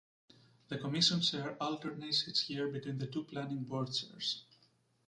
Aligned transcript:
The 0.69 0.79
Commission 0.79 1.21
chair 1.21 1.55
alternates 1.61 2.27
each 2.27 2.49
year 2.49 2.67
between 2.69 2.97
the 2.97 3.05
two 3.05 3.23
planning 3.25 3.65
board 3.65 3.93
chairs. 3.93 4.41